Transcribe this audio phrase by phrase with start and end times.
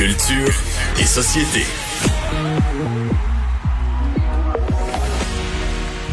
[0.00, 0.62] Culture
[0.98, 1.62] et société.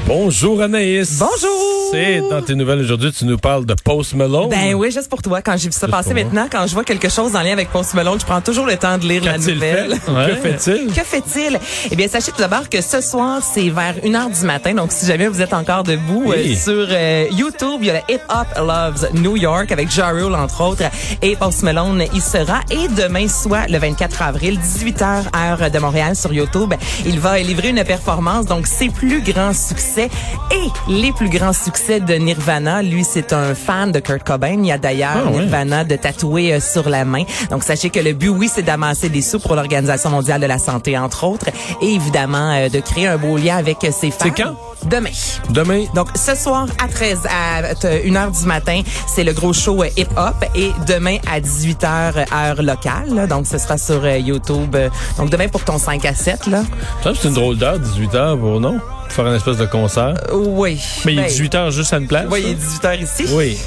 [0.08, 1.20] Bonjour Anaïs.
[1.20, 1.92] Bonjour.
[1.92, 4.48] C'est dans tes nouvelles aujourd'hui, tu nous parles de Post Malone.
[4.50, 5.42] Ben oui, juste pour toi.
[5.42, 7.94] Quand j'ai vu ça passer maintenant, quand je vois quelque chose en lien avec Post
[7.94, 9.96] Malone, je prends toujours le temps de lire la nouvelle.
[9.96, 10.06] fait?
[10.06, 10.88] Que fait-il?
[10.94, 11.60] Que fait-il?
[11.92, 14.74] Eh bien, sachez tout d'abord que ce soir, c'est vers 1h du matin.
[14.74, 16.54] Donc, si jamais vous êtes encore debout, Oui.
[16.54, 20.10] euh, sur euh, YouTube, il y a le Hip Hop Loves New York avec Ja
[20.10, 20.84] Rule, entre autres,
[21.22, 22.62] et Post Malone y sera.
[22.72, 26.74] Et demain, soit le 24 avril, 18h, heure de Montréal sur YouTube,
[27.06, 28.46] il va livrer une performance.
[28.46, 32.82] Donc, ses plus grands succès et les plus grands succès de Nirvana.
[32.84, 34.58] Lui, c'est un fan de Kurt Cobain.
[34.60, 35.30] Il y a d'ailleurs Ah.
[35.30, 37.24] Nirvana de tatouer euh, sur la main.
[37.52, 40.60] Donc, sachez que le but, oui, c'est d'amasser des sous pour l'Organisation mondiale de la
[40.60, 41.48] santé, entre autres,
[41.82, 44.18] et évidemment euh, de créer un beau lien avec euh, ses fans.
[44.36, 44.56] C'est quand?
[44.86, 45.10] Demain.
[45.50, 49.88] Demain, Donc, ce soir à 13, à 1h du matin, c'est le gros show euh,
[49.98, 50.36] hip-hop.
[50.56, 53.14] Et demain à 18h, heure locale.
[53.14, 53.28] là.
[53.28, 54.76] Donc, ce sera sur euh, YouTube.
[55.18, 56.62] Donc, demain pour ton 5 à 7, là.
[57.04, 58.80] ça c'est une drôle d'heure, 18h pour non?
[59.18, 60.14] Faire une espèce de concert.
[60.30, 60.80] Euh, Oui.
[61.04, 62.26] Mais il est Ben, 18 h juste à une place.
[62.30, 63.26] Oui, il est 18h ici.
[63.34, 63.58] Oui,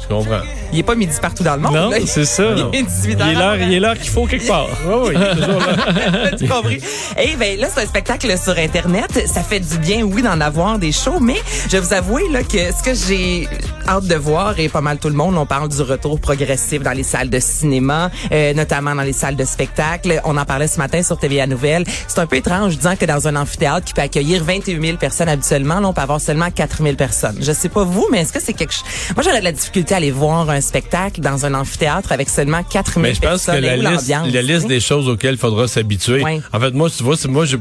[0.00, 0.38] je comprends.
[0.72, 1.74] Il est pas midi partout dans le monde.
[1.74, 1.96] Non, là.
[2.06, 2.44] c'est ça.
[2.72, 4.68] Il est 18 Il est l'heure, il est l'heure qu'il faut quelque part.
[4.86, 6.30] Oui, oui, toujours là.
[6.38, 6.80] tu compris?
[7.18, 9.26] Eh ben là, c'est un spectacle sur Internet.
[9.26, 12.44] Ça fait du bien, oui, d'en avoir des shows, mais je vais vous avouer là,
[12.44, 13.48] que ce que j'ai
[13.88, 16.92] hâte de voir, et pas mal tout le monde, on parle du retour progressif dans
[16.92, 20.20] les salles de cinéma, euh, notamment dans les salles de spectacle.
[20.24, 21.84] On en parlait ce matin sur TVA Nouvelle.
[22.08, 25.28] C'est un peu étrange, disant que dans un amphithéâtre qui peut accueillir 28 000 personnes
[25.28, 27.36] habituellement, là, on peut avoir seulement 4 000 personnes.
[27.40, 28.84] Je sais pas vous, mais est-ce que c'est quelque chose...
[29.16, 32.62] Moi, j'aurais de la difficulté à aller voir un spectacle dans un amphithéâtre avec seulement
[32.62, 33.60] 4 000 Mais je pense que personnes.
[33.64, 36.22] la liste, la liste des choses auxquelles il faudra s'habituer.
[36.52, 37.58] En fait, moi, tu vois, c'est moi, j'ai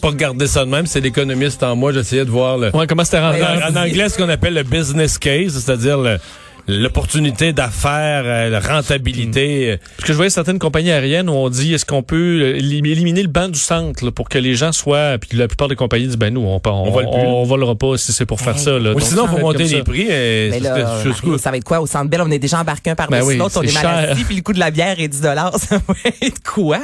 [0.00, 0.86] pas regardé ça de même.
[0.86, 1.92] C'est l'économiste en moi.
[1.92, 3.38] J'essayais de voir le, Ouais, comment c'était rendu?
[3.42, 6.18] en, en anglais, ce qu'on appelle le business case, c'est-à-dire le-
[6.66, 9.72] l'opportunité d'affaires, euh, la rentabilité.
[9.72, 12.56] euh, Parce que je voyais certaines compagnies aériennes où on dit est-ce qu'on peut euh,
[12.58, 15.18] élim- éliminer le banc du centre là, pour que les gens soient.
[15.18, 17.20] Puis la plupart des compagnies disent ben nous on on, On vole plus.
[17.20, 18.78] on volera pas si c'est pour faire ça.
[18.78, 18.92] Là.
[18.92, 19.84] Ou Donc, sinon, faut monter les ça.
[19.84, 20.06] prix.
[20.08, 21.02] Et Mais ça là,
[21.38, 21.80] ça va être quoi?
[21.80, 22.22] Au Centre Bell?
[22.22, 24.10] On est déjà embarqué un par Ben oui, l'autre, on est c'est mal cher.
[24.12, 25.28] assis, puis le coût de la bière est 10 Ça
[25.86, 26.80] va être quoi?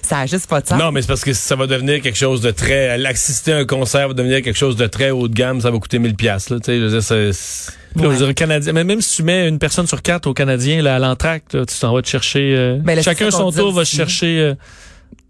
[0.00, 0.78] Ça a juste pas de sens.
[0.78, 2.88] Non, mais c'est parce que ça va devenir quelque chose de très.
[3.06, 5.60] Assister à un concert va devenir quelque chose de très haut de gamme.
[5.60, 6.46] Ça va coûter 1000 pièces.
[6.64, 7.42] Tu sais,
[7.96, 8.34] Puis Ouais.
[8.34, 11.56] Canadien, mais même si tu mets une personne sur quatre au Canadien là, à l'entracte,
[11.66, 12.54] tu t'en vas te chercher.
[12.56, 13.96] euh, Ben là, chacun son tour va aussi.
[13.96, 14.38] chercher.
[14.40, 14.54] euh,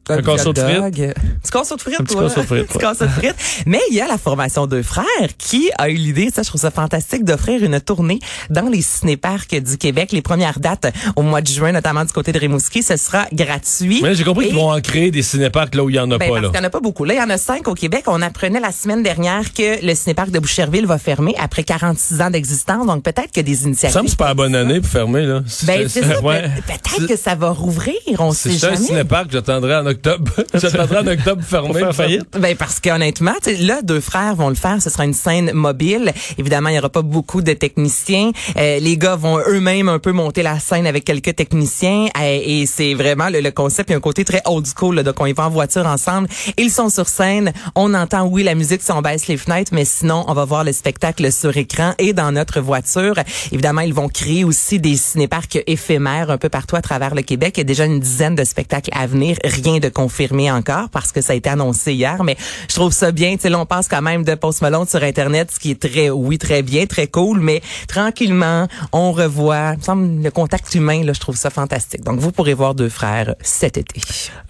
[0.08, 1.12] Un casseau de frites?
[1.42, 2.80] Petit casseau de frites, Un toi.
[2.80, 3.34] casseau de frites.
[3.66, 5.04] Mais il y a la formation Deux Frères
[5.36, 8.18] qui a eu l'idée, ça je trouve ça fantastique, d'offrir une tournée
[8.50, 10.12] dans les cinéparcs du Québec.
[10.12, 14.00] Les premières dates au mois de juin, notamment du côté de Rimouski, ce sera gratuit.
[14.02, 16.10] Mais j'ai compris Et- qu'ils vont en créer des cinéparcs là où il y en
[16.10, 16.48] a Ben, pas, parce là.
[16.50, 17.04] qu'il n'y en a pas beaucoup.
[17.04, 18.04] Là, il y en a cinq au Québec.
[18.06, 22.30] On apprenait la semaine dernière que le cinéparc de Boucherville va fermer après 46 ans
[22.30, 22.86] d'existence.
[22.86, 24.00] Donc, peut-être que des Ça me initiatives...
[24.02, 25.42] que c'est pas la bonne année pour fermer, là.
[25.64, 26.20] Ben, c'est ça.
[26.22, 26.42] ouais.
[26.66, 27.94] Peut-être que ça va rouvrir.
[28.18, 28.86] On sait j'étais un jamais.
[28.86, 30.32] cinéparc, j'attendrais en octobre.
[30.54, 31.68] j'attendrais en octobre fermé.
[31.68, 32.38] Pour faire faillite.
[32.38, 34.80] Ben parce qu'honnêtement, tu sais, là, deux frères vont le faire.
[34.80, 36.12] Ce sera une scène mobile.
[36.38, 38.30] Évidemment, il y aura pas beaucoup de techniciens.
[38.56, 42.06] Euh, les gars vont eux-mêmes un peu monter la scène avec quelques techniciens.
[42.18, 43.90] Euh, et c'est vraiment le, le concept.
[43.90, 44.96] Il y a un côté très old school.
[44.96, 46.28] Là, donc, on y va en voiture ensemble.
[46.56, 47.52] Ils sont sur scène.
[47.74, 50.64] On entend, oui, la musique si on baisse les fenêtres, mais sinon, on va voir
[50.64, 53.14] le spectacle sur écran et dans notre voiture.
[53.52, 57.54] Évidemment, ils vont créer aussi des cinéparcs éphémères un peu partout à travers le Québec.
[57.56, 59.36] Il y a déjà une dizaine de spectacles à venir.
[59.44, 62.36] Rien de confirmé encore parce que ça a été annoncé hier, mais
[62.68, 63.34] je trouve ça bien.
[63.36, 65.80] Tu sais, là, on passe quand même de Post Malone sur Internet, ce qui est
[65.80, 70.74] très, oui, très bien, très cool, mais tranquillement, on revoit, il me semble, le contact
[70.74, 72.02] humain, là, je trouve ça fantastique.
[72.04, 74.00] Donc, vous pourrez voir deux frères cet été.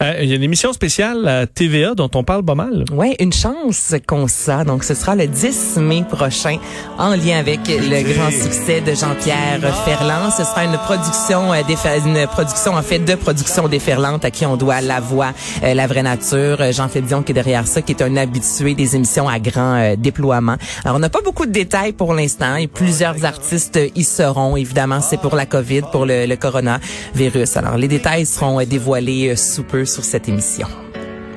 [0.02, 2.84] euh, Il y a une émission spéciale à TVA dont on parle pas mal.
[2.92, 4.64] Ouais, une chance qu'on ça.
[4.64, 6.58] Donc, ce sera le 10 mai prochain,
[6.98, 10.30] en lien avec le grand succès de Jean-Pierre Ferland.
[10.36, 11.62] Ce sera une production, euh,
[12.04, 15.27] une production en fait de production déferlante à qui on doit la voix,
[15.62, 16.60] euh, la vraie nature.
[16.60, 19.74] Euh, Jean-Philippe Dion qui est derrière ça, qui est un habitué des émissions à grand
[19.74, 20.56] euh, déploiement.
[20.84, 24.56] Alors, on n'a pas beaucoup de détails pour l'instant et plusieurs artistes y seront.
[24.56, 27.56] Évidemment, c'est pour la COVID, pour le, le coronavirus.
[27.56, 30.68] Alors, les détails seront euh, dévoilés euh, sous peu sur cette émission.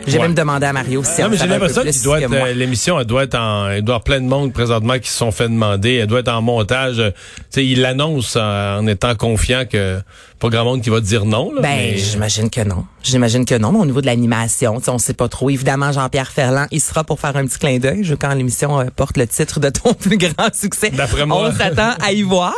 [0.07, 0.23] J'ai Ouais.
[0.23, 2.99] même demandé à Mario si Non, on mais j'ai l'impression qu'il doit être, euh, l'émission,
[2.99, 5.47] elle doit être en, il doit avoir plein de monde présentement qui se sont fait
[5.47, 5.95] demander.
[5.95, 6.99] Elle doit être en montage.
[6.99, 9.99] euh, Tu sais, il l'annonce en étant confiant que
[10.39, 11.61] pas grand monde qui va dire non, là.
[11.61, 12.85] Ben, mais- j'imagine que non.
[13.03, 13.71] J'imagine que non.
[13.71, 15.49] Mais au niveau de l'animation, tu sais, on sait pas trop.
[15.51, 18.03] Évidemment, Jean-Pierre Ferland, il sera pour faire un petit clin d'œil.
[18.03, 21.49] Je- Quand l'émission euh, porte le titre de ton plus grand succès, D'après moi.
[21.49, 22.53] on s'attend à y voir,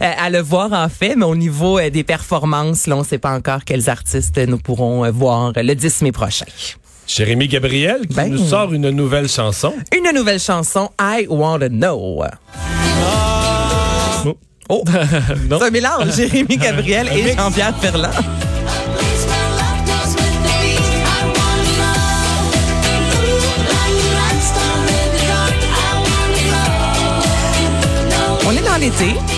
[0.00, 1.14] à le voir en fait.
[1.16, 5.52] Mais au niveau des performances, là, on sait pas encore quels artistes nous pourrons voir
[5.54, 6.46] le 10 mai prochain.
[7.08, 8.30] Jérémy Gabriel qui ben.
[8.30, 9.74] nous sort une nouvelle chanson.
[9.96, 12.22] Une nouvelle chanson, I Wanna Know.
[14.26, 14.36] Oh,
[14.68, 14.84] oh.
[15.48, 18.10] c'est un mélange, Jérémy Gabriel et Jean-Pierre Ferland.
[28.46, 29.37] On est dans l'été.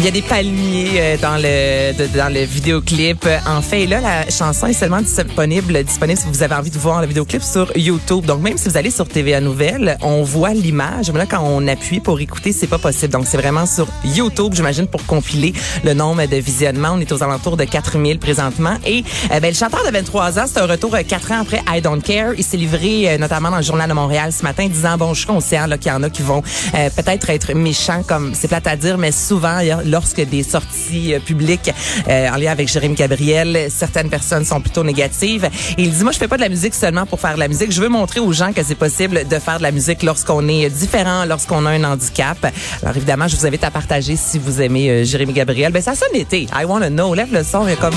[0.00, 3.26] Il y a des palmiers euh, dans le de- dans le vidéoclip.
[3.48, 7.00] En fait, là, la chanson est seulement disponible disponible si vous avez envie de voir
[7.00, 8.24] le vidéoclip sur YouTube.
[8.24, 11.10] Donc, même si vous allez sur TVA Nouvelle, on voit l'image.
[11.10, 13.12] Mais là, quand on appuie pour écouter, c'est pas possible.
[13.12, 15.52] Donc, c'est vraiment sur YouTube, j'imagine, pour compiler
[15.82, 16.90] le nombre de visionnements.
[16.94, 18.76] On est aux alentours de 4000 présentement.
[18.86, 19.02] Et
[19.32, 21.80] euh, ben, le chanteur de 23 ans, c'est un retour euh, quatre ans après I
[21.82, 22.34] Don't Care.
[22.38, 25.18] Il s'est livré euh, notamment dans le Journal de Montréal ce matin, disant, bon, je
[25.20, 26.42] suis conscient qu'il y en a qui vont
[26.76, 29.58] euh, peut-être être méchants, comme c'est plate à dire, mais souvent,
[29.90, 31.70] lorsque des sorties euh, publiques
[32.08, 35.48] euh, en lien avec Jérémy Gabriel, certaines personnes sont plutôt négatives.
[35.76, 37.72] Il dit, moi, je fais pas de la musique seulement pour faire de la musique.
[37.72, 40.70] Je veux montrer aux gens que c'est possible de faire de la musique lorsqu'on est
[40.70, 42.38] différent, lorsqu'on a un handicap.
[42.82, 45.72] Alors, évidemment, je vous invite à partager si vous aimez euh, Jérémy Gabriel.
[45.72, 46.46] Ben, ça sonne l'été.
[46.54, 47.14] I wanna know.
[47.14, 47.94] Lève le son, il y comme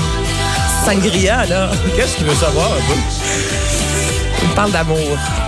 [0.84, 1.70] sangria, là.
[1.96, 2.70] Qu'est-ce que tu veux savoir?
[4.52, 4.98] Il parle d'amour.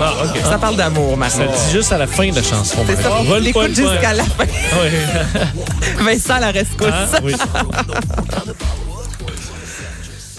[0.01, 0.41] Ah, OK.
[0.49, 1.31] Ça parle d'amour, Marie.
[1.31, 2.79] Ça le dit juste à la fin de la chanson.
[2.87, 3.11] C'est ça.
[3.11, 4.45] Pas L'écoute jusqu'à la fin.
[4.47, 5.99] Oui.
[6.05, 6.89] Vincent la rescousse.
[6.91, 7.35] Ah, oui.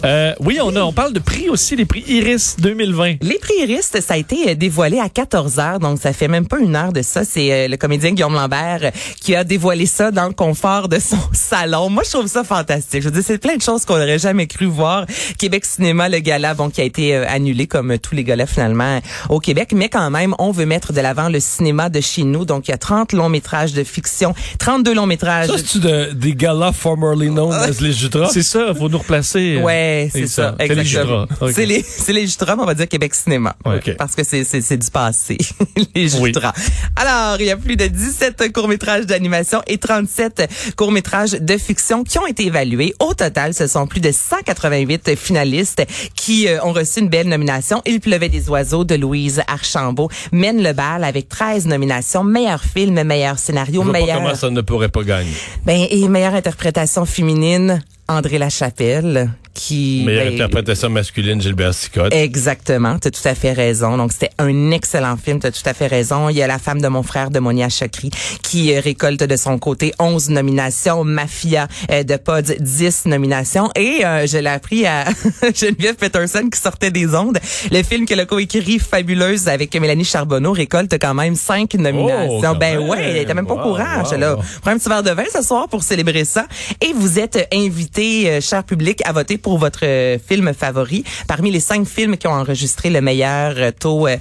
[0.05, 3.15] Euh, oui, on, a, on parle de prix aussi, les prix Iris 2020.
[3.21, 6.47] Les prix Iris, ça a été euh, dévoilé à 14 heures, donc ça fait même
[6.47, 7.23] pas une heure de ça.
[7.25, 10.99] C'est euh, le comédien Guillaume Lambert euh, qui a dévoilé ça dans le confort de
[10.99, 11.89] son salon.
[11.89, 13.01] Moi, je trouve ça fantastique.
[13.01, 15.05] Je veux dire, c'est plein de choses qu'on n'aurait jamais cru voir.
[15.39, 18.99] Québec Cinéma, le gala, bon, qui a été euh, annulé comme tous les galas finalement
[19.29, 22.45] au Québec, mais quand même, on veut mettre de l'avant le cinéma de chez nous.
[22.45, 25.47] Donc, il y a 30 longs métrages de fiction, 32 longs métrages.
[25.47, 28.29] Ça, c'est-tu de, des galas formerly known as les Jutras?
[28.31, 29.57] C'est ça, faut nous replacer.
[29.57, 29.63] euh,
[30.03, 31.25] Ouais, c'est ça, C'est les exactement.
[31.53, 33.55] C'est les, c'est les Jutras, mais on va dire Québec Cinéma.
[33.65, 33.77] Ouais.
[33.77, 33.95] Ok.
[33.97, 35.37] Parce que c'est, c'est, c'est du passé,
[35.95, 36.27] les Oui.
[36.27, 36.53] Jutras.
[36.95, 42.19] Alors, il y a plus de 17 courts-métrages d'animation et 37 courts-métrages de fiction qui
[42.19, 42.93] ont été évalués.
[42.99, 45.83] Au total, ce sont plus de 188 finalistes
[46.15, 47.81] qui euh, ont reçu une belle nomination.
[47.85, 52.23] Il pleuvait des oiseaux de Louise Archambault mène le bal avec 13 nominations.
[52.23, 54.17] Meilleur film, meilleur scénario, Je vois pas meilleur...
[54.17, 55.31] comment ça ne pourrait pas gagner.
[55.65, 60.03] Ben, et meilleure interprétation féminine, André Lachapelle, qui...
[60.05, 62.13] Meilleure ben, interprétation masculine, Gilbert Sicotte.
[62.13, 63.97] Exactement, tu as tout à fait raison.
[63.97, 66.29] Donc c'était un excellent film, tu as tout à fait raison.
[66.29, 68.11] Il y a la femme de mon frère de Monia Chakri
[68.43, 74.05] qui euh, récolte de son côté 11 nominations, Mafia euh, de Pod 10 nominations et
[74.05, 75.05] euh, je l'ai appris à
[75.55, 77.39] Geneviève Peterson qui sortait des ondes.
[77.71, 82.41] Le film que le coécrit Fabuleuse avec Mélanie Charbonneau récolte quand même 5 nominations.
[82.55, 82.89] ben même.
[82.89, 84.03] ouais, elle était même pas au Wow, courant.
[84.03, 84.35] wow, là.
[84.61, 86.45] Prends un petit verre de vin ce soir pour célébrer ça.
[86.81, 91.03] Et vous êtes invité, euh, cher public, à voter pour votre euh, film favori.
[91.27, 94.17] Parmi les cinq films qui ont enregistré le meilleur euh, taux euh,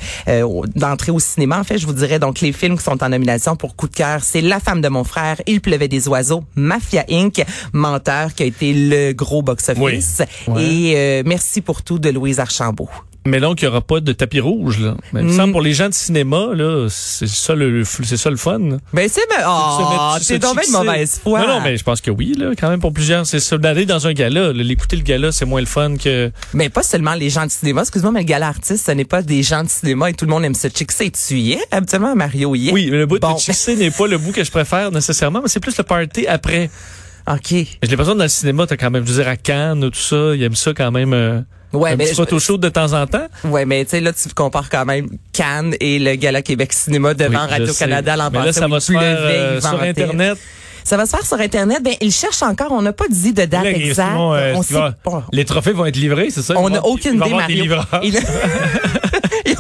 [0.77, 3.57] d'entrée au cinéma, en fait, je vous dirais donc les films qui sont en nomination
[3.57, 7.07] pour coup de cœur, c'est La femme de mon frère, Il pleuvait des oiseaux, Mafia
[7.11, 7.43] Inc.,
[7.73, 10.21] Menteur, qui a été le gros box-office,
[10.59, 12.91] et euh, Merci pour tout de Louise Archambault.
[13.27, 14.81] Mais donc, il n'y aura pas de tapis rouge.
[14.81, 14.97] Là.
[15.13, 18.29] Mais il me semble pour les gens de cinéma, là, c'est ça le, c'est ça
[18.31, 18.59] le fun.
[18.93, 21.41] Ben c'est ben, oh, c'est se tombé de mauvaise foi.
[21.41, 23.57] Non, non, mais je pense que oui, là, quand même pour plusieurs, c'est ça.
[23.57, 26.31] D'aller dans un gala, là, l'écouter le gala, c'est moins le fun que.
[26.53, 27.81] Mais pas seulement les gens de cinéma.
[27.81, 30.31] Excuse-moi, mais le gala artiste, ce n'est pas des gens de cinéma et tout le
[30.31, 31.11] monde aime se chickser.
[31.11, 31.61] Tu y es?
[31.71, 32.73] Habituellement, Mario y est.
[32.73, 33.33] Oui, mais le bout Bon.
[33.35, 36.27] de chixer n'est pas le bout que je préfère nécessairement, mais c'est plus le party
[36.27, 36.69] après.
[37.27, 37.49] OK.
[37.51, 39.99] J'ai l'impression que dans le cinéma, t'as quand même, je veux dire, à Cannes, tout
[39.99, 41.15] ça, ils aiment ça quand même.
[41.15, 41.41] Euh,
[41.75, 43.27] Ouais, un mais petit photo de temps en temps.
[43.45, 47.15] Ouais, mais tu sais, là, tu compares quand même Cannes et le Gala Québec Cinéma
[47.15, 48.19] devant Oui, Radio-Canada sais.
[48.19, 48.61] l'an Mais là, passé.
[48.61, 49.81] ça va se faire euh, sur.
[49.83, 50.39] Internet.
[50.87, 51.83] Ça va se faire sur Internet.
[51.83, 52.71] Ben, ils cherchent encore.
[52.73, 54.11] On n'a pas dit de date Là, exacte.
[54.19, 55.25] Euh, on tu sait vas- pas.
[55.33, 56.55] Les trophées vont être livrés, c'est ça?
[56.59, 57.55] On n'a aucune idée, des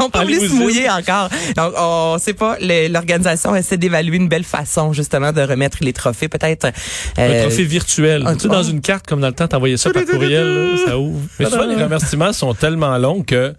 [0.07, 1.29] Ont pas voulu se mouiller encore.
[1.57, 2.57] Donc, on sait pas.
[2.61, 6.29] L'organisation essaie d'évaluer une belle façon, justement, de remettre les trophées.
[6.29, 6.67] Peut-être.
[7.17, 8.27] Un euh, trophée virtuel.
[8.27, 10.77] un Tu sais, dans tro- une carte, comme dans le temps, t'envoyais ça par courriel,
[10.87, 11.21] ça ouvre.
[11.39, 13.55] Mais souvent, les remerciements sont tellement longs que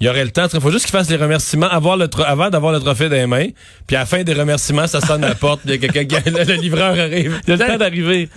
[0.00, 0.46] il y aurait le temps.
[0.54, 3.16] Il faut juste qu'ils fassent les remerciements avoir le tro- avant d'avoir le trophée dans
[3.16, 3.48] les mains.
[3.88, 5.62] Puis à la fin des remerciements, ça sonne à la porte.
[5.64, 6.20] puis Il y a quelqu'un.
[6.24, 7.40] Le, le livreur arrive.
[7.48, 8.28] Il y a le temps d'arriver.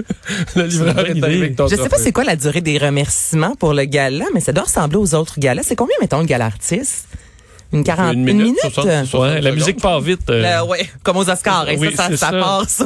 [0.56, 2.04] Le livreur est arrivé avec ton Je sais pas trophée.
[2.06, 5.40] c'est quoi la durée des remerciements pour le gala, mais ça doit ressembler aux autres
[5.40, 5.62] galas.
[5.64, 7.06] C'est combien, mettons, le gala artiste?
[7.74, 8.74] Une quarantaine, Une une minute, minute?
[8.74, 10.22] 60, 60 Ouais, la musique part vite.
[10.30, 10.44] euh.
[10.44, 11.66] Euh, ouais, comme aux Oscars.
[11.70, 12.32] hein, Oui, ça, ça, ça ça.
[12.32, 12.86] part sur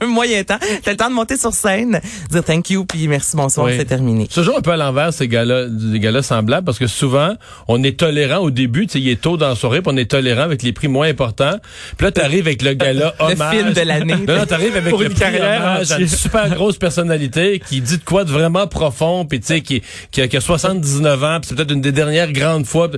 [0.00, 0.58] un moyen temps.
[0.84, 3.72] T'as le temps de monter sur scène, dire thank you, puis merci, bonsoir, Oui.
[3.76, 4.26] c'est terminé.
[4.30, 7.34] C'est toujours un peu à l'envers, ces gars-là, des gars-là semblables, parce que souvent,
[7.66, 9.96] on est tolérant au début, tu sais, il est tôt dans la soirée, puis on
[9.96, 11.56] est tolérant avec les prix moins importants.
[11.96, 13.56] Puis là, t'arrives avec le gala Le hommage.
[13.56, 14.14] film de l'année.
[14.28, 15.98] Non, non, t'arrives avec Pour le une prix carrière hommage à entière.
[16.00, 19.82] une super grosse personnalité qui dit de quoi de vraiment profond, puis tu sais, qui,
[20.12, 22.88] qui, a, qui a 79 ans, puis c'est peut-être une des dernières grandes fois.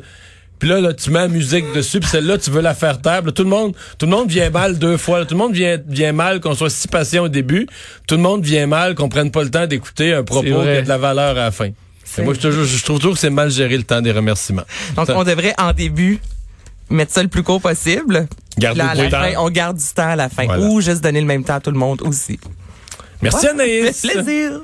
[0.63, 3.23] Puis là, là, tu mets la musique dessus, puis celle-là, tu veux la faire taire.
[3.23, 5.19] Là, Tout le monde, tout le monde vient mal deux fois.
[5.19, 5.25] là.
[5.25, 7.67] Tout le monde vient, vient mal qu'on soit si patient au début.
[8.07, 10.83] Tout le monde vient mal qu'on prenne pas le temps d'écouter un propos qui a
[10.83, 11.71] de la valeur à la fin.
[12.17, 14.63] Et moi, je, trouve toujours que c'est mal géré le temps des remerciements.
[14.95, 16.21] Donc, on devrait, en début,
[16.89, 18.29] mettre ça le plus court possible.
[18.57, 19.21] Garder Là, à la temps.
[19.21, 20.45] fin, on garde du temps à la fin.
[20.45, 20.63] Voilà.
[20.63, 22.39] Ou juste donner le même temps à tout le monde aussi.
[23.21, 24.01] Merci Ouais, Anaïs.
[24.01, 24.61] Plaisir.